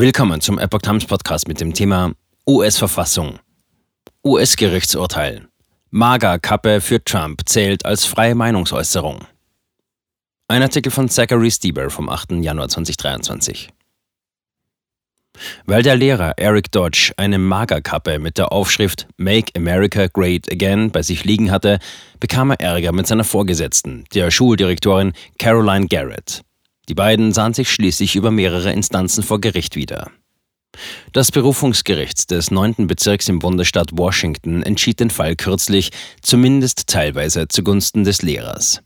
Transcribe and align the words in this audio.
Willkommen 0.00 0.40
zum 0.40 0.58
Epoch 0.58 0.80
Times 0.80 1.04
Podcast 1.04 1.46
mit 1.46 1.60
dem 1.60 1.74
Thema 1.74 2.12
US-Verfassung. 2.48 3.38
US-Gerichtsurteil. 4.24 5.46
Maga-Kappe 5.90 6.80
für 6.80 7.04
Trump 7.04 7.42
zählt 7.44 7.84
als 7.84 8.06
freie 8.06 8.34
Meinungsäußerung. 8.34 9.26
Ein 10.48 10.62
Artikel 10.62 10.90
von 10.90 11.10
Zachary 11.10 11.50
Stieber 11.50 11.90
vom 11.90 12.08
8. 12.08 12.32
Januar 12.32 12.70
2023. 12.70 13.68
Weil 15.66 15.82
der 15.82 15.96
Lehrer 15.96 16.32
Eric 16.38 16.72
Dodge 16.72 17.12
eine 17.18 17.38
Magerkappe 17.38 18.18
mit 18.18 18.38
der 18.38 18.52
Aufschrift 18.52 19.06
Make 19.18 19.52
America 19.54 20.06
Great 20.06 20.50
Again 20.50 20.90
bei 20.92 21.02
sich 21.02 21.24
liegen 21.24 21.50
hatte, 21.50 21.78
bekam 22.20 22.52
er 22.52 22.60
Ärger 22.60 22.92
mit 22.92 23.06
seiner 23.06 23.24
Vorgesetzten, 23.24 24.04
der 24.14 24.30
Schuldirektorin 24.30 25.12
Caroline 25.38 25.88
Garrett. 25.88 26.42
Die 26.90 26.94
beiden 26.96 27.30
sahen 27.30 27.54
sich 27.54 27.70
schließlich 27.70 28.16
über 28.16 28.32
mehrere 28.32 28.72
Instanzen 28.72 29.22
vor 29.22 29.40
Gericht 29.40 29.76
wieder. 29.76 30.10
Das 31.12 31.30
Berufungsgericht 31.30 32.32
des 32.32 32.50
9. 32.50 32.88
Bezirks 32.88 33.28
im 33.28 33.38
Bundesstaat 33.38 33.90
Washington 33.92 34.64
entschied 34.64 34.98
den 34.98 35.10
Fall 35.10 35.36
kürzlich, 35.36 35.92
zumindest 36.20 36.88
teilweise 36.88 37.46
zugunsten 37.46 38.02
des 38.02 38.22
Lehrers. 38.22 38.82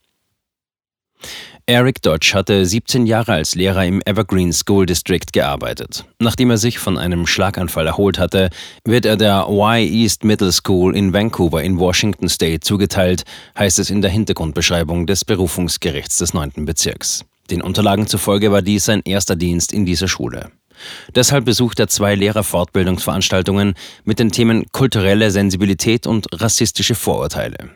Eric 1.65 2.03
Dodge 2.03 2.33
hatte 2.35 2.67
17 2.67 3.07
Jahre 3.07 3.33
als 3.33 3.55
Lehrer 3.55 3.87
im 3.87 4.03
Evergreen 4.05 4.53
School 4.53 4.85
District 4.85 5.33
gearbeitet. 5.33 6.05
Nachdem 6.19 6.51
er 6.51 6.59
sich 6.59 6.79
von 6.79 6.99
einem 6.99 7.27
Schlaganfall 7.27 7.87
erholt 7.87 8.19
hatte, 8.19 8.51
wird 8.85 9.07
er 9.07 9.17
der 9.17 9.47
Y 9.49 9.81
East 9.81 10.25
Middle 10.25 10.53
School 10.53 10.95
in 10.95 11.15
Vancouver 11.15 11.63
in 11.63 11.79
Washington 11.79 12.29
State 12.29 12.61
zugeteilt, 12.61 13.23
heißt 13.59 13.79
es 13.79 13.89
in 13.89 14.03
der 14.03 14.11
Hintergrundbeschreibung 14.11 15.07
des 15.07 15.25
Berufungsgerichts 15.25 16.19
des 16.19 16.35
9. 16.35 16.67
Bezirks. 16.67 17.25
Den 17.51 17.63
Unterlagen 17.63 18.07
zufolge 18.07 18.53
war 18.53 18.63
dies 18.63 18.85
sein 18.85 19.03
erster 19.05 19.37
Dienst 19.37 19.73
in 19.73 19.85
dieser 19.87 20.09
Schule. 20.09 20.51
Deshalb 21.15 21.45
besucht 21.45 21.79
er 21.79 21.89
zwei 21.89 22.15
Lehrerfortbildungsveranstaltungen 22.15 23.75
mit 24.05 24.19
den 24.19 24.33
Themen 24.33 24.67
kulturelle 24.73 25.31
Sensibilität 25.31 26.07
und 26.07 26.27
rassistische 26.33 26.95
Vorurteile. 26.95 27.71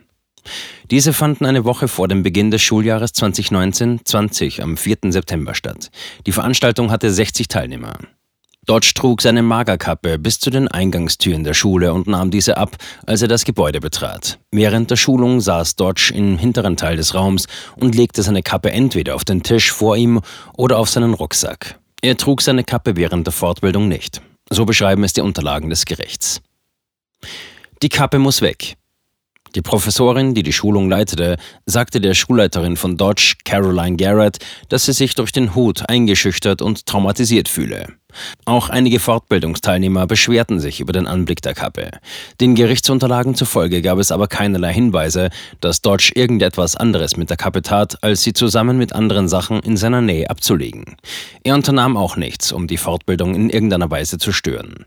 Diese 0.91 1.13
fanden 1.13 1.45
eine 1.45 1.65
Woche 1.65 1.89
vor 1.89 2.09
dem 2.09 2.23
Beginn 2.23 2.51
des 2.51 2.63
Schuljahres 2.63 3.13
2019-20 3.15 4.63
am 4.63 4.77
4. 4.77 4.97
September 5.11 5.55
statt. 5.55 5.91
Die 6.27 6.33
Veranstaltung 6.33 6.91
hatte 6.91 7.11
60 7.11 7.49
Teilnehmer. 7.49 7.99
Dodge 8.69 8.93
trug 8.95 9.23
seine 9.23 9.43
Magerkappe 9.43 10.19
bis 10.19 10.41
zu 10.41 10.51
den 10.51 10.69
Eingangstüren 10.69 11.43
der 11.43 11.55
Schule 11.55 11.95
und 11.95 12.07
nahm 12.07 12.31
diese 12.31 12.59
ab, 12.59 12.77
als 13.07 13.23
er 13.23 13.29
das 13.29 13.47
Gebäude 13.47 13.81
betrat. 13.81 14.39
Während 14.53 14.91
der 14.91 14.97
Schulung 14.97 15.41
saß 15.41 15.77
Dodge 15.77 16.13
im 16.15 16.37
hinteren 16.37 16.77
Teil 16.77 16.99
des 16.99 17.15
Raums 17.15 17.47
und 17.77 17.95
legte 17.95 18.23
seine 18.23 18.43
Kappe 18.43 18.71
entweder 18.71 19.15
auf 19.15 19.25
den 19.25 19.43
Tisch 19.43 19.73
vor 19.73 19.97
ihm 19.97 20.21
oder 20.55 20.77
auf 20.77 20.91
seinen 20.91 21.15
Rucksack. 21.15 21.79
Er 22.03 22.19
trug 22.19 22.43
seine 22.43 22.63
Kappe 22.63 22.95
während 22.97 23.27
der 23.27 23.33
Fortbildung 23.33 23.89
nicht. 23.89 24.21
So 24.51 24.67
beschreiben 24.67 25.03
es 25.03 25.15
die 25.15 25.23
Unterlagen 25.23 25.71
des 25.71 25.87
Gerichts. 25.87 26.43
Die 27.81 27.89
Kappe 27.89 28.19
muss 28.19 28.43
weg. 28.43 28.77
Die 29.55 29.63
Professorin, 29.63 30.35
die 30.35 30.43
die 30.43 30.53
Schulung 30.53 30.91
leitete, 30.91 31.39
sagte 31.65 32.03
der 32.03 32.13
Schulleiterin 32.13 32.77
von 32.77 32.99
Dodge, 32.99 33.37
Caroline 33.47 33.97
Garrett, 33.97 34.39
dass 34.69 34.85
sie 34.85 34.93
sich 34.93 35.15
durch 35.15 35.33
den 35.33 35.55
Hut 35.55 35.89
eingeschüchtert 35.89 36.61
und 36.61 36.85
traumatisiert 36.85 37.49
fühle. 37.49 37.95
Auch 38.47 38.71
einige 38.71 39.01
Fortbildungsteilnehmer 39.01 40.07
beschwerten 40.07 40.61
sich 40.61 40.81
über 40.81 40.93
den 40.93 41.07
Anblick 41.07 41.43
der 41.43 41.55
Kappe. 41.55 41.91
Den 42.41 42.55
Gerichtsunterlagen 42.55 43.35
zufolge 43.35 43.83
gab 43.83 43.99
es 43.99 44.11
aber 44.11 44.27
keinerlei 44.27 44.73
Hinweise, 44.73 45.29
dass 45.61 45.83
Dodge 45.83 46.13
irgendetwas 46.15 46.75
anderes 46.75 47.17
mit 47.17 47.29
der 47.29 47.37
Kappe 47.37 47.61
tat, 47.61 47.99
als 48.03 48.23
sie 48.23 48.33
zusammen 48.33 48.79
mit 48.79 48.95
anderen 48.95 49.29
Sachen 49.29 49.61
in 49.61 49.77
seiner 49.77 50.01
Nähe 50.01 50.31
abzulegen. 50.31 50.97
Er 51.45 51.55
unternahm 51.55 51.97
auch 51.97 52.17
nichts, 52.17 52.51
um 52.51 52.67
die 52.67 52.79
Fortbildung 52.79 53.35
in 53.35 53.51
irgendeiner 53.51 53.91
Weise 53.91 54.19
zu 54.19 54.33
stören. 54.33 54.87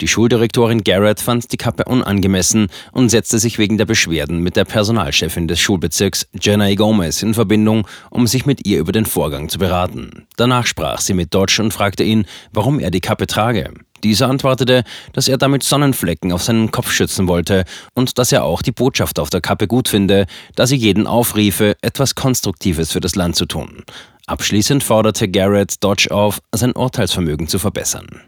Die 0.00 0.08
Schuldirektorin 0.08 0.82
Garrett 0.82 1.20
fand 1.20 1.52
die 1.52 1.56
Kappe 1.56 1.84
unangemessen 1.84 2.68
und 2.92 3.08
setzte 3.08 3.38
sich 3.38 3.58
wegen 3.58 3.78
der 3.78 3.84
Beschwerden 3.84 4.40
mit 4.40 4.56
der 4.56 4.64
Personalchefin 4.64 5.46
des 5.46 5.60
Schulbezirks, 5.60 6.26
Jenna 6.40 6.74
Gomez, 6.74 7.22
in 7.22 7.34
Verbindung, 7.34 7.86
um 8.10 8.26
sich 8.26 8.46
mit 8.46 8.66
ihr 8.66 8.80
über 8.80 8.92
den 8.92 9.06
Vorgang 9.06 9.48
zu 9.48 9.58
beraten. 9.58 10.26
Danach 10.36 10.66
sprach 10.66 11.00
sie 11.00 11.14
mit 11.14 11.32
Dodge 11.32 11.62
und 11.62 11.72
fragte 11.72 12.02
ihn, 12.02 12.26
warum 12.54 12.78
er 12.78 12.90
die 12.90 13.00
Kappe 13.00 13.26
trage. 13.26 13.72
Dieser 14.02 14.28
antwortete, 14.28 14.84
dass 15.12 15.28
er 15.28 15.38
damit 15.38 15.62
Sonnenflecken 15.62 16.30
auf 16.32 16.42
seinen 16.42 16.70
Kopf 16.70 16.92
schützen 16.92 17.26
wollte 17.26 17.64
und 17.94 18.18
dass 18.18 18.32
er 18.32 18.44
auch 18.44 18.60
die 18.60 18.72
Botschaft 18.72 19.18
auf 19.18 19.30
der 19.30 19.40
Kappe 19.40 19.66
gut 19.66 19.88
finde, 19.88 20.26
da 20.54 20.66
sie 20.66 20.76
jeden 20.76 21.06
aufriefe, 21.06 21.76
etwas 21.80 22.14
Konstruktives 22.14 22.92
für 22.92 23.00
das 23.00 23.14
Land 23.14 23.36
zu 23.36 23.46
tun. 23.46 23.82
Abschließend 24.26 24.82
forderte 24.82 25.28
Garrett 25.28 25.82
Dodge 25.82 26.10
auf, 26.10 26.40
sein 26.54 26.72
Urteilsvermögen 26.72 27.48
zu 27.48 27.58
verbessern. 27.58 28.22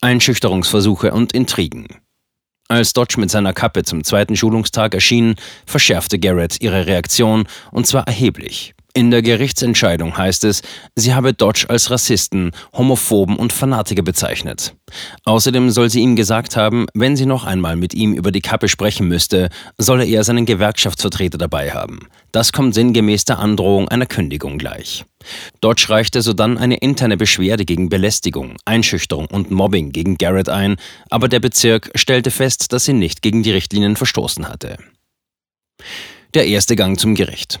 Einschüchterungsversuche 0.00 1.12
und 1.12 1.32
Intrigen. 1.32 1.86
Als 2.68 2.92
Dodge 2.92 3.20
mit 3.20 3.30
seiner 3.30 3.52
Kappe 3.52 3.84
zum 3.84 4.02
zweiten 4.02 4.34
Schulungstag 4.34 4.94
erschien, 4.94 5.34
verschärfte 5.66 6.18
Garrett 6.18 6.60
ihre 6.60 6.86
Reaktion 6.86 7.46
und 7.70 7.86
zwar 7.86 8.06
erheblich. 8.06 8.74
In 8.94 9.10
der 9.10 9.22
Gerichtsentscheidung 9.22 10.18
heißt 10.18 10.44
es, 10.44 10.60
sie 10.94 11.14
habe 11.14 11.32
Dodge 11.32 11.64
als 11.68 11.90
Rassisten, 11.90 12.52
Homophoben 12.74 13.36
und 13.36 13.50
Fanatiker 13.50 14.02
bezeichnet. 14.02 14.74
Außerdem 15.24 15.70
soll 15.70 15.88
sie 15.88 16.00
ihm 16.00 16.14
gesagt 16.14 16.56
haben, 16.56 16.84
wenn 16.92 17.16
sie 17.16 17.24
noch 17.24 17.44
einmal 17.44 17.76
mit 17.76 17.94
ihm 17.94 18.12
über 18.12 18.30
die 18.32 18.42
Kappe 18.42 18.68
sprechen 18.68 19.08
müsste, 19.08 19.48
solle 19.78 20.04
er 20.04 20.24
seinen 20.24 20.44
Gewerkschaftsvertreter 20.44 21.38
dabei 21.38 21.70
haben. 21.70 22.08
Das 22.32 22.52
kommt 22.52 22.74
sinngemäß 22.74 23.24
der 23.24 23.38
Androhung 23.38 23.88
einer 23.88 24.04
Kündigung 24.04 24.58
gleich. 24.58 25.06
Dodge 25.62 25.86
reichte 25.88 26.20
sodann 26.20 26.58
eine 26.58 26.76
interne 26.76 27.16
Beschwerde 27.16 27.64
gegen 27.64 27.88
Belästigung, 27.88 28.56
Einschüchterung 28.66 29.26
und 29.26 29.50
Mobbing 29.50 29.92
gegen 29.92 30.18
Garrett 30.18 30.50
ein, 30.50 30.76
aber 31.08 31.28
der 31.28 31.40
Bezirk 31.40 31.90
stellte 31.94 32.30
fest, 32.30 32.74
dass 32.74 32.84
sie 32.84 32.92
nicht 32.92 33.22
gegen 33.22 33.42
die 33.42 33.52
Richtlinien 33.52 33.96
verstoßen 33.96 34.46
hatte. 34.46 34.76
Der 36.34 36.46
erste 36.46 36.76
Gang 36.76 37.00
zum 37.00 37.14
Gericht. 37.14 37.60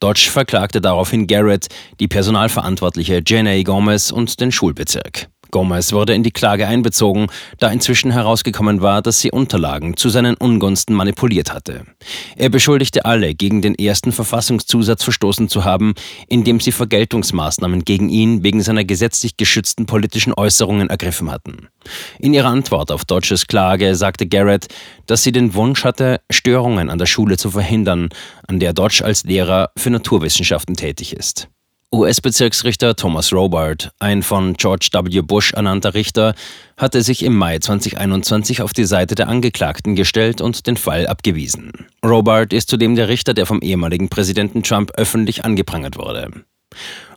Dodge 0.00 0.30
verklagte 0.30 0.80
daraufhin 0.80 1.26
Garrett, 1.26 1.66
die 2.00 2.08
Personalverantwortliche 2.08 3.22
Jenny 3.24 3.62
Gomez 3.64 4.10
und 4.10 4.40
den 4.40 4.50
Schulbezirk. 4.50 5.28
Gomez 5.50 5.92
wurde 5.92 6.14
in 6.14 6.22
die 6.22 6.30
Klage 6.30 6.66
einbezogen, 6.66 7.26
da 7.58 7.70
inzwischen 7.70 8.10
herausgekommen 8.10 8.82
war, 8.82 9.02
dass 9.02 9.20
sie 9.20 9.30
Unterlagen 9.30 9.96
zu 9.96 10.08
seinen 10.08 10.36
Ungunsten 10.36 10.94
manipuliert 10.94 11.52
hatte. 11.52 11.84
Er 12.36 12.48
beschuldigte 12.48 13.04
alle, 13.04 13.34
gegen 13.34 13.62
den 13.62 13.74
ersten 13.74 14.12
Verfassungszusatz 14.12 15.04
verstoßen 15.04 15.48
zu 15.48 15.64
haben, 15.64 15.94
indem 16.28 16.60
sie 16.60 16.72
Vergeltungsmaßnahmen 16.72 17.84
gegen 17.84 18.08
ihn 18.08 18.42
wegen 18.42 18.62
seiner 18.62 18.84
gesetzlich 18.84 19.36
geschützten 19.36 19.86
politischen 19.86 20.32
Äußerungen 20.34 20.90
ergriffen 20.90 21.30
hatten. 21.30 21.68
In 22.18 22.34
ihrer 22.34 22.48
Antwort 22.48 22.90
auf 22.90 23.04
Dodges 23.04 23.46
Klage 23.46 23.94
sagte 23.94 24.26
Garrett, 24.26 24.68
dass 25.06 25.22
sie 25.22 25.32
den 25.32 25.54
Wunsch 25.54 25.84
hatte, 25.84 26.20
Störungen 26.30 26.90
an 26.90 26.98
der 26.98 27.06
Schule 27.06 27.36
zu 27.36 27.50
verhindern, 27.50 28.08
an 28.46 28.60
der 28.60 28.72
Dodge 28.72 29.04
als 29.04 29.24
Lehrer 29.24 29.70
für 29.76 29.90
Naturwissenschaften 29.90 30.76
tätig 30.76 31.14
ist. 31.14 31.48
US-Bezirksrichter 31.92 32.94
Thomas 32.94 33.32
Robart, 33.32 33.90
ein 33.98 34.22
von 34.22 34.54
George 34.54 34.90
W. 34.92 35.22
Bush 35.22 35.52
ernannter 35.52 35.92
Richter, 35.92 36.36
hatte 36.76 37.02
sich 37.02 37.24
im 37.24 37.34
Mai 37.34 37.58
2021 37.58 38.62
auf 38.62 38.72
die 38.72 38.84
Seite 38.84 39.16
der 39.16 39.28
Angeklagten 39.28 39.96
gestellt 39.96 40.40
und 40.40 40.68
den 40.68 40.76
Fall 40.76 41.08
abgewiesen. 41.08 41.72
Robart 42.04 42.52
ist 42.52 42.70
zudem 42.70 42.94
der 42.94 43.08
Richter, 43.08 43.34
der 43.34 43.44
vom 43.44 43.60
ehemaligen 43.60 44.08
Präsidenten 44.08 44.62
Trump 44.62 44.92
öffentlich 44.96 45.44
angeprangert 45.44 45.98
wurde. 45.98 46.30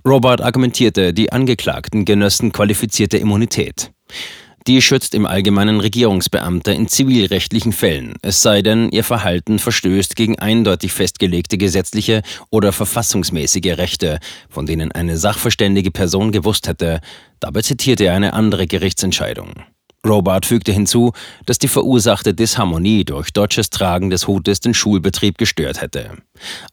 Robart 0.03 0.41
argumentierte, 0.41 1.13
die 1.13 1.31
Angeklagten 1.31 2.03
genössen 2.03 2.51
qualifizierte 2.51 3.17
Immunität. 3.17 3.91
Die 4.65 4.81
schützt 4.81 5.13
im 5.13 5.25
Allgemeinen 5.25 5.81
Regierungsbeamte 5.81 6.71
in 6.71 6.87
zivilrechtlichen 6.87 7.73
Fällen, 7.73 8.15
es 8.21 8.41
sei 8.41 8.61
denn, 8.61 8.89
ihr 8.91 9.03
Verhalten 9.03 9.59
verstößt 9.59 10.15
gegen 10.15 10.39
eindeutig 10.39 10.93
festgelegte 10.93 11.57
gesetzliche 11.57 12.21
oder 12.49 12.71
verfassungsmäßige 12.71 13.77
Rechte, 13.77 14.19
von 14.49 14.65
denen 14.65 14.93
eine 14.93 15.17
sachverständige 15.17 15.91
Person 15.91 16.31
gewusst 16.31 16.67
hätte. 16.67 17.01
Dabei 17.41 17.61
zitierte 17.61 18.05
er 18.05 18.15
eine 18.15 18.31
andere 18.31 18.65
Gerichtsentscheidung. 18.65 19.53
Robart 20.05 20.45
fügte 20.45 20.71
hinzu, 20.71 21.13
dass 21.45 21.59
die 21.59 21.67
verursachte 21.69 22.33
Disharmonie 22.33 23.05
durch 23.05 23.31
Dodges 23.31 23.69
Tragen 23.69 24.09
des 24.09 24.27
Hutes 24.27 24.59
den 24.59 24.73
Schulbetrieb 24.73 25.37
gestört 25.37 25.81
hätte. 25.81 26.11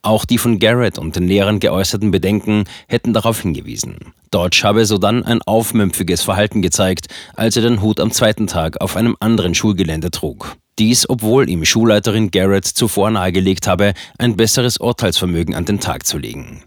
Auch 0.01 0.25
die 0.25 0.37
von 0.37 0.59
Garrett 0.59 0.97
und 0.97 1.15
den 1.15 1.27
Lehrern 1.27 1.59
geäußerten 1.59 2.11
Bedenken 2.11 2.65
hätten 2.87 3.13
darauf 3.13 3.41
hingewiesen. 3.41 4.13
Dodge 4.31 4.61
habe 4.63 4.85
sodann 4.85 5.23
ein 5.23 5.41
aufmümpfiges 5.41 6.21
Verhalten 6.21 6.61
gezeigt, 6.61 7.07
als 7.35 7.55
er 7.55 7.61
den 7.61 7.81
Hut 7.81 7.99
am 7.99 8.11
zweiten 8.11 8.47
Tag 8.47 8.81
auf 8.81 8.97
einem 8.97 9.15
anderen 9.19 9.55
Schulgelände 9.55 10.11
trug. 10.11 10.57
Dies, 10.79 11.09
obwohl 11.09 11.49
ihm 11.49 11.63
Schulleiterin 11.63 12.31
Garrett 12.31 12.65
zuvor 12.65 13.11
nahegelegt 13.11 13.67
habe, 13.67 13.93
ein 14.17 14.35
besseres 14.35 14.77
Urteilsvermögen 14.77 15.55
an 15.55 15.65
den 15.65 15.79
Tag 15.79 16.05
zu 16.05 16.17
legen. 16.17 16.63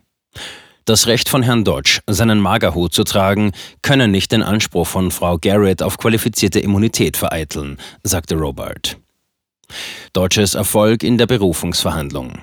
Das 0.87 1.07
Recht 1.07 1.31
von 1.31 1.43
Herrn 1.43 1.65
Dodge, 1.65 2.01
seinen 2.07 2.41
Magerhut 2.41 2.93
zu 2.93 3.05
tragen, 3.05 3.53
könne 3.81 4.07
nicht 4.07 4.33
den 4.33 4.43
Anspruch 4.43 4.87
von 4.87 5.11
Frau 5.11 5.39
Garrett 5.39 5.83
auf 5.83 5.97
qualifizierte 5.97 6.61
Immunität 6.61 7.17
vereiteln, 7.17 7.79
sagte 8.03 8.35
Robert. 8.35 8.99
Dodges 10.13 10.55
Erfolg 10.55 11.03
in 11.03 11.17
der 11.17 11.27
Berufungsverhandlung. 11.27 12.41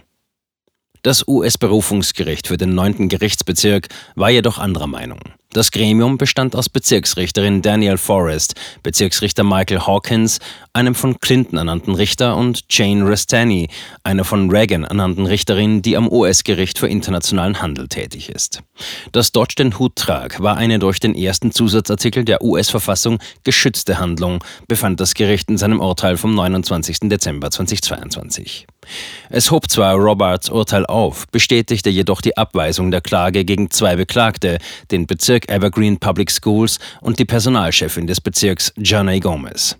Das 1.04 1.28
US-Berufungsgericht 1.28 2.48
für 2.48 2.58
den 2.58 2.74
9. 2.74 3.10
Gerichtsbezirk 3.10 3.90
war 4.16 4.32
jedoch 4.32 4.58
anderer 4.58 4.88
Meinung. 4.88 5.20
Das 5.54 5.72
Gremium 5.72 6.18
bestand 6.18 6.56
aus 6.56 6.70
Bezirksrichterin 6.70 7.62
Danielle 7.62 7.98
Forrest, 7.98 8.56
Bezirksrichter 8.84 9.44
Michael 9.44 9.82
Hawkins, 9.82 10.40
einem 10.72 10.96
von 10.96 11.20
Clinton 11.20 11.58
ernannten 11.58 11.94
Richter 11.94 12.38
und 12.38 12.64
Jane 12.70 13.06
Restani, 13.06 13.68
einer 14.02 14.24
von 14.24 14.50
Reagan 14.50 14.86
ernannten 14.86 15.26
Richterin, 15.26 15.82
die 15.82 15.98
am 15.98 16.10
US-Gericht 16.10 16.80
für 16.80 16.88
internationalen 16.88 17.62
Handel 17.62 17.90
tätig 17.90 18.30
ist. 18.30 18.64
Dass 19.12 19.34
Dodge 19.34 19.56
den 19.58 19.78
Hut 19.78 19.98
trag, 19.98 20.42
war 20.42 20.56
eine 20.56 20.80
durch 20.80 21.02
den 21.02 21.16
ersten 21.16 21.52
Zusatzartikel 21.52 22.24
der 22.24 22.42
US-Verfassung 22.42 23.20
geschützte 23.44 24.00
Handlung, 24.00 24.42
befand 24.70 25.02
das 25.02 25.16
Gericht 25.16 25.50
in 25.50 25.58
seinem 25.58 25.82
Urteil 25.82 26.16
vom 26.16 26.34
29. 26.34 27.10
Dezember 27.10 27.52
2022. 27.52 28.68
Es 29.30 29.52
hob 29.52 29.70
zwar 29.70 29.96
Roberts 29.96 30.50
Urteil 30.50 30.86
auf, 30.86 31.28
bestätigte 31.28 31.90
jedoch 31.90 32.22
die 32.22 32.38
Abweisung 32.38 32.92
der 32.92 33.02
Klage 33.02 33.46
gegen 33.46 33.70
zwei 33.70 33.96
Beklagte, 33.96 34.58
den 34.92 35.08
Bezirk 35.08 35.50
Evergreen 35.50 35.98
Public 35.98 36.32
Schools 36.32 36.80
und 37.00 37.20
die 37.20 37.26
Personalchefin 37.26 38.08
des 38.08 38.22
Bezirks, 38.22 38.74
Janae 38.78 39.20
Gomez. 39.20 39.78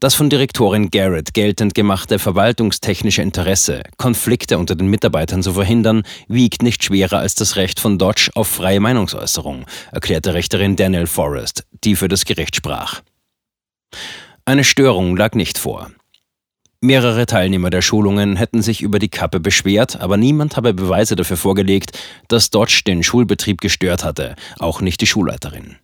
Das 0.00 0.14
von 0.14 0.30
Direktorin 0.30 0.90
Garrett 0.90 1.34
geltend 1.34 1.74
gemachte 1.74 2.18
verwaltungstechnische 2.18 3.20
Interesse, 3.20 3.82
Konflikte 3.98 4.56
unter 4.56 4.74
den 4.74 4.88
Mitarbeitern 4.88 5.42
zu 5.42 5.52
verhindern, 5.52 6.04
wiegt 6.26 6.62
nicht 6.62 6.82
schwerer 6.82 7.18
als 7.18 7.34
das 7.34 7.56
Recht 7.56 7.80
von 7.80 7.98
Dodge 7.98 8.30
auf 8.34 8.48
freie 8.48 8.80
Meinungsäußerung, 8.80 9.66
erklärte 9.92 10.32
Richterin 10.32 10.76
Danielle 10.76 11.06
Forrest, 11.06 11.66
die 11.84 11.96
für 11.96 12.08
das 12.08 12.24
Gericht 12.24 12.56
sprach. 12.56 13.02
Eine 14.46 14.64
Störung 14.64 15.18
lag 15.18 15.34
nicht 15.34 15.58
vor. 15.58 15.90
Mehrere 16.82 17.26
Teilnehmer 17.26 17.68
der 17.68 17.82
Schulungen 17.82 18.36
hätten 18.36 18.62
sich 18.62 18.80
über 18.80 18.98
die 18.98 19.10
Kappe 19.10 19.38
beschwert, 19.38 20.00
aber 20.00 20.16
niemand 20.16 20.56
habe 20.56 20.72
Beweise 20.72 21.14
dafür 21.14 21.36
vorgelegt, 21.36 21.98
dass 22.28 22.48
Dodge 22.48 22.82
den 22.86 23.02
Schulbetrieb 23.02 23.60
gestört 23.60 24.02
hatte, 24.02 24.34
auch 24.58 24.80
nicht 24.80 25.02
die 25.02 25.06
Schulleiterin. 25.06 25.76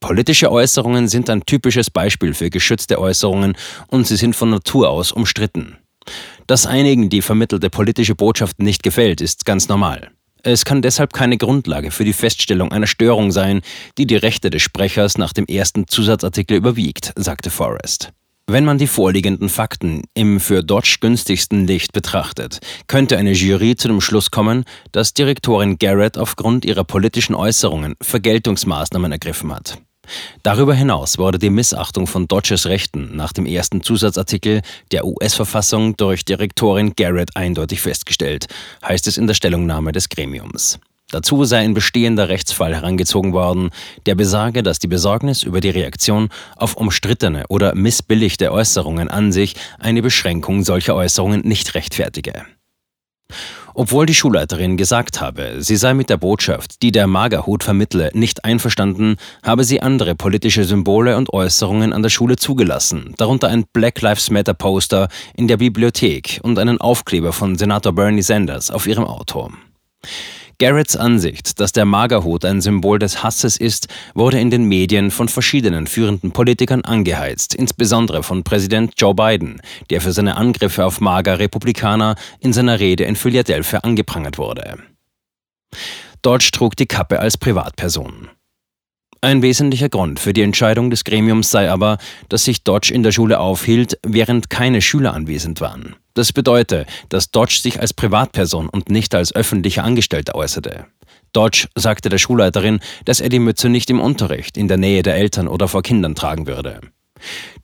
Politische 0.00 0.50
Äußerungen 0.50 1.06
sind 1.08 1.28
ein 1.28 1.44
typisches 1.44 1.90
Beispiel 1.90 2.32
für 2.32 2.48
geschützte 2.48 2.98
Äußerungen 2.98 3.56
und 3.88 4.06
sie 4.06 4.16
sind 4.16 4.34
von 4.34 4.48
Natur 4.48 4.88
aus 4.88 5.12
umstritten. 5.12 5.76
Dass 6.46 6.64
einigen 6.64 7.10
die 7.10 7.20
vermittelte 7.20 7.68
politische 7.68 8.14
Botschaft 8.14 8.58
nicht 8.58 8.82
gefällt, 8.82 9.20
ist 9.20 9.44
ganz 9.44 9.68
normal. 9.68 10.10
Es 10.42 10.64
kann 10.64 10.80
deshalb 10.80 11.12
keine 11.12 11.36
Grundlage 11.36 11.90
für 11.90 12.06
die 12.06 12.14
Feststellung 12.14 12.72
einer 12.72 12.86
Störung 12.86 13.32
sein, 13.32 13.60
die 13.98 14.06
die 14.06 14.16
Rechte 14.16 14.48
des 14.48 14.62
Sprechers 14.62 15.18
nach 15.18 15.34
dem 15.34 15.44
ersten 15.44 15.88
Zusatzartikel 15.88 16.56
überwiegt, 16.56 17.12
sagte 17.16 17.50
Forrest. 17.50 18.12
Wenn 18.50 18.64
man 18.64 18.78
die 18.78 18.86
vorliegenden 18.86 19.50
Fakten 19.50 20.04
im 20.14 20.40
für 20.40 20.62
Dodge 20.62 20.96
günstigsten 21.02 21.66
Licht 21.66 21.92
betrachtet, 21.92 22.60
könnte 22.86 23.18
eine 23.18 23.32
Jury 23.32 23.76
zu 23.76 23.88
dem 23.88 24.00
Schluss 24.00 24.30
kommen, 24.30 24.64
dass 24.90 25.12
Direktorin 25.12 25.76
Garrett 25.76 26.16
aufgrund 26.16 26.64
ihrer 26.64 26.84
politischen 26.84 27.34
Äußerungen 27.34 27.94
Vergeltungsmaßnahmen 28.00 29.12
ergriffen 29.12 29.54
hat. 29.54 29.82
Darüber 30.42 30.72
hinaus 30.72 31.18
wurde 31.18 31.38
die 31.38 31.50
Missachtung 31.50 32.06
von 32.06 32.26
Dodges 32.26 32.64
Rechten 32.64 33.14
nach 33.14 33.34
dem 33.34 33.44
ersten 33.44 33.82
Zusatzartikel 33.82 34.62
der 34.92 35.04
US-Verfassung 35.04 35.98
durch 35.98 36.24
Direktorin 36.24 36.94
Garrett 36.96 37.36
eindeutig 37.36 37.82
festgestellt, 37.82 38.46
heißt 38.82 39.08
es 39.08 39.18
in 39.18 39.26
der 39.26 39.34
Stellungnahme 39.34 39.92
des 39.92 40.08
Gremiums. 40.08 40.80
Dazu 41.10 41.44
sei 41.44 41.60
ein 41.60 41.72
bestehender 41.72 42.28
Rechtsfall 42.28 42.74
herangezogen 42.74 43.32
worden, 43.32 43.70
der 44.04 44.14
besage, 44.14 44.62
dass 44.62 44.78
die 44.78 44.88
Besorgnis 44.88 45.42
über 45.42 45.60
die 45.60 45.70
Reaktion 45.70 46.28
auf 46.56 46.76
umstrittene 46.76 47.44
oder 47.48 47.74
missbilligte 47.74 48.52
Äußerungen 48.52 49.08
an 49.08 49.32
sich 49.32 49.56
eine 49.78 50.02
Beschränkung 50.02 50.64
solcher 50.64 50.94
Äußerungen 50.94 51.40
nicht 51.40 51.74
rechtfertige. 51.74 52.44
Obwohl 53.72 54.06
die 54.06 54.14
Schulleiterin 54.14 54.76
gesagt 54.76 55.20
habe, 55.20 55.56
sie 55.60 55.76
sei 55.76 55.94
mit 55.94 56.10
der 56.10 56.16
Botschaft, 56.16 56.82
die 56.82 56.90
der 56.90 57.06
Magerhut 57.06 57.62
vermittle, 57.62 58.10
nicht 58.12 58.44
einverstanden, 58.44 59.16
habe 59.42 59.64
sie 59.64 59.80
andere 59.80 60.14
politische 60.14 60.64
Symbole 60.64 61.16
und 61.16 61.32
Äußerungen 61.32 61.92
an 61.92 62.02
der 62.02 62.08
Schule 62.10 62.36
zugelassen, 62.36 63.14
darunter 63.18 63.48
ein 63.48 63.64
Black 63.72 64.00
Lives 64.02 64.30
Matter 64.30 64.54
Poster 64.54 65.08
in 65.34 65.46
der 65.46 65.58
Bibliothek 65.58 66.40
und 66.42 66.58
einen 66.58 66.80
Aufkleber 66.80 67.32
von 67.32 67.56
Senator 67.56 67.94
Bernie 67.94 68.22
Sanders 68.22 68.70
auf 68.70 68.86
ihrem 68.86 69.04
Auto. 69.04 69.52
Garretts 70.60 70.96
Ansicht, 70.96 71.60
dass 71.60 71.70
der 71.70 71.84
Magerhut 71.84 72.44
ein 72.44 72.60
Symbol 72.60 72.98
des 72.98 73.22
Hasses 73.22 73.56
ist, 73.56 73.86
wurde 74.14 74.40
in 74.40 74.50
den 74.50 74.64
Medien 74.64 75.12
von 75.12 75.28
verschiedenen 75.28 75.86
führenden 75.86 76.32
Politikern 76.32 76.82
angeheizt, 76.82 77.54
insbesondere 77.54 78.24
von 78.24 78.42
Präsident 78.42 78.94
Joe 78.98 79.14
Biden, 79.14 79.62
der 79.90 80.00
für 80.00 80.10
seine 80.10 80.36
Angriffe 80.36 80.84
auf 80.84 81.00
Mager-Republikaner 81.00 82.16
in 82.40 82.52
seiner 82.52 82.80
Rede 82.80 83.04
in 83.04 83.14
Philadelphia 83.14 83.80
angeprangert 83.80 84.36
wurde. 84.38 84.78
Dodge 86.22 86.50
trug 86.52 86.74
die 86.74 86.86
Kappe 86.86 87.20
als 87.20 87.38
Privatperson. 87.38 88.28
Ein 89.20 89.42
wesentlicher 89.42 89.88
Grund 89.88 90.20
für 90.20 90.32
die 90.32 90.42
Entscheidung 90.42 90.90
des 90.90 91.02
Gremiums 91.02 91.50
sei 91.50 91.68
aber, 91.70 91.98
dass 92.28 92.44
sich 92.44 92.62
Dodge 92.62 92.94
in 92.94 93.02
der 93.02 93.10
Schule 93.10 93.40
aufhielt, 93.40 93.98
während 94.06 94.48
keine 94.48 94.80
Schüler 94.80 95.12
anwesend 95.12 95.60
waren. 95.60 95.96
Das 96.14 96.32
bedeutet, 96.32 96.88
dass 97.08 97.32
Dodge 97.32 97.58
sich 97.60 97.80
als 97.80 97.92
Privatperson 97.92 98.68
und 98.68 98.90
nicht 98.90 99.16
als 99.16 99.34
öffentlicher 99.34 99.82
Angestellter 99.82 100.36
äußerte. 100.36 100.86
Dodge 101.32 101.66
sagte 101.74 102.08
der 102.08 102.18
Schulleiterin, 102.18 102.78
dass 103.04 103.20
er 103.20 103.28
die 103.28 103.40
Mütze 103.40 103.68
nicht 103.68 103.90
im 103.90 104.00
Unterricht, 104.00 104.56
in 104.56 104.68
der 104.68 104.76
Nähe 104.76 105.02
der 105.02 105.16
Eltern 105.16 105.48
oder 105.48 105.66
vor 105.66 105.82
Kindern 105.82 106.14
tragen 106.14 106.46
würde. 106.46 106.80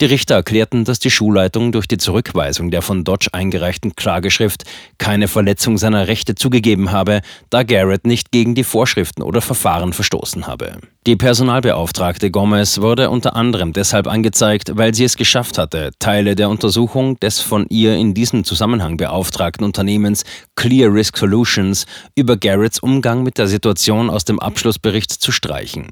Die 0.01 0.07
Richter 0.07 0.35
erklärten, 0.35 0.85
dass 0.85 0.99
die 0.99 1.11
Schulleitung 1.11 1.73
durch 1.73 1.87
die 1.87 1.99
Zurückweisung 1.99 2.71
der 2.71 2.83
von 2.83 3.05
Dodge 3.05 3.29
eingereichten 3.33 3.97
Klageschrift 3.97 4.65
keine 4.99 5.29
Verletzung 5.29 5.79
seiner 5.79 6.09
Rechte 6.09 6.35
zugegeben 6.35 6.93
habe, 6.93 7.21
da 7.51 7.63
Garrett 7.63 8.07
nicht 8.07 8.33
gegen 8.33 8.55
die 8.55 8.65
Vorschriften 8.65 9.23
oder 9.23 9.41
Verfahren 9.41 9.93
verstoßen 9.93 10.47
habe. 10.47 10.79
Die 11.07 11.17
Personalbeauftragte 11.17 12.31
Gomez 12.31 12.81
wurde 12.81 13.11
unter 13.11 13.37
anderem 13.37 13.75
deshalb 13.75 14.07
angezeigt, 14.07 14.73
weil 14.75 14.95
sie 14.95 15.05
es 15.05 15.17
geschafft 15.17 15.59
hatte, 15.59 15.91
Teile 15.99 16.35
der 16.35 16.49
Untersuchung 16.49 17.21
des 17.21 17.41
von 17.41 17.67
ihr 17.69 17.95
in 17.95 18.15
diesem 18.15 18.45
Zusammenhang 18.45 18.97
beauftragten 18.97 19.67
Unternehmens 19.67 20.25
Clear 20.57 20.93
Risk 20.93 21.19
Solutions 21.19 21.85
über 22.15 22.39
Garretts 22.39 22.79
Umgang 22.79 23.23
mit 23.23 23.37
der 23.37 23.49
Situation 23.49 24.09
aus 24.09 24.25
dem 24.25 24.41
Abschlussbericht 24.41 25.13
zu 25.13 25.31
streichen. 25.31 25.89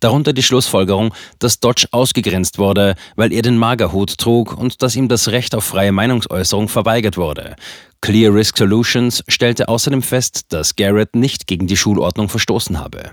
Darunter 0.00 0.34
die 0.34 0.42
Schlussfolgerung, 0.42 1.14
dass 1.38 1.60
Dodge 1.60 1.86
ausgegrenzt 1.90 2.58
wurde, 2.58 2.96
weil 3.16 3.32
er 3.32 3.42
den 3.42 3.56
Magerhut 3.56 4.18
trug 4.18 4.56
und 4.56 4.82
dass 4.82 4.96
ihm 4.96 5.08
das 5.08 5.28
Recht 5.28 5.54
auf 5.54 5.64
freie 5.64 5.92
Meinungsäußerung 5.92 6.68
verweigert 6.68 7.16
wurde. 7.16 7.56
Clear 8.00 8.34
Risk 8.34 8.56
Solutions 8.56 9.22
stellte 9.28 9.68
außerdem 9.68 10.02
fest, 10.02 10.52
dass 10.52 10.76
Garrett 10.76 11.14
nicht 11.14 11.46
gegen 11.46 11.66
die 11.66 11.76
Schulordnung 11.76 12.28
verstoßen 12.28 12.78
habe. 12.78 13.12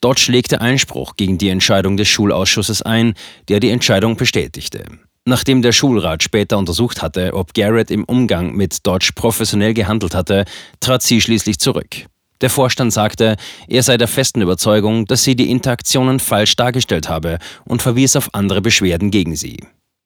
Dodge 0.00 0.30
legte 0.30 0.60
Einspruch 0.60 1.16
gegen 1.16 1.38
die 1.38 1.48
Entscheidung 1.48 1.96
des 1.96 2.08
Schulausschusses 2.08 2.82
ein, 2.82 3.14
der 3.48 3.60
die 3.60 3.70
Entscheidung 3.70 4.16
bestätigte. 4.16 4.84
Nachdem 5.24 5.60
der 5.60 5.72
Schulrat 5.72 6.22
später 6.22 6.56
untersucht 6.56 7.02
hatte, 7.02 7.34
ob 7.34 7.52
Garrett 7.52 7.90
im 7.90 8.04
Umgang 8.04 8.54
mit 8.54 8.86
Dodge 8.86 9.10
professionell 9.14 9.74
gehandelt 9.74 10.14
hatte, 10.14 10.44
trat 10.80 11.02
sie 11.02 11.20
schließlich 11.20 11.58
zurück. 11.58 12.06
Der 12.40 12.50
Vorstand 12.50 12.92
sagte, 12.92 13.36
er 13.66 13.82
sei 13.82 13.96
der 13.96 14.08
festen 14.08 14.40
Überzeugung, 14.40 15.06
dass 15.06 15.24
sie 15.24 15.34
die 15.34 15.50
Interaktionen 15.50 16.20
falsch 16.20 16.56
dargestellt 16.56 17.08
habe 17.08 17.38
und 17.64 17.82
verwies 17.82 18.16
auf 18.16 18.34
andere 18.34 18.60
Beschwerden 18.60 19.10
gegen 19.10 19.34
sie. 19.36 19.58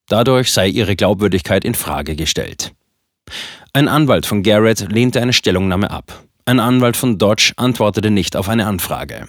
Dadurch 0.09 0.53
sei 0.53 0.69
ihre 0.69 0.97
Glaubwürdigkeit 0.97 1.65
in 1.65 1.75
Frage 1.75 2.17
gestellt. 2.17 2.73
Ein 3.73 3.89
Anwalt 3.89 4.27
von 4.27 4.43
Garrett 4.43 4.91
lehnte 4.91 5.21
eine 5.21 5.33
Stellungnahme 5.33 5.91
ab. 5.91 6.25
Ein 6.45 6.61
Anwalt 6.61 6.97
von 6.97 7.19
Dodge 7.19 7.53
antwortete 7.57 8.11
nicht 8.11 8.37
auf 8.37 8.49
eine 8.49 8.67
Anfrage. 8.67 9.27